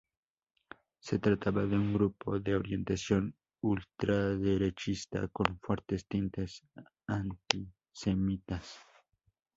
Se 0.99 1.19
trataba 1.19 1.63
de 1.67 1.75
un 1.75 1.93
grupo 1.93 2.39
de 2.39 2.55
orientación 2.55 3.35
ultraderechista, 3.61 5.27
con 5.27 5.59
fuertes 5.59 6.07
tintes 6.07 6.63
antisemitas. 7.05 8.79